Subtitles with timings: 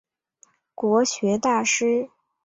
[0.73, 2.09] 国学大师。